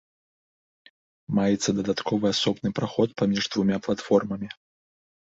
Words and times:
Маецца 1.39 1.69
дадатковы 1.79 2.25
асобны 2.35 2.69
праход 2.79 3.09
паміж 3.23 3.43
двума 3.57 3.77
платформамі. 3.89 4.49